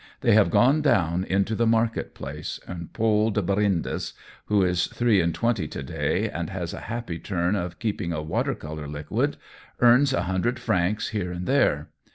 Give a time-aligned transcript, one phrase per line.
[0.21, 4.13] They have gone down into the market place, and Paule de Brindes,
[4.45, 8.23] who is three and twenty to day, and has a happy turn for keeping a
[8.23, 9.37] water color liquid,
[9.79, 11.89] earns a hundred francs here and there.